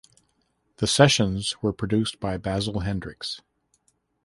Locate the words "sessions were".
0.87-1.73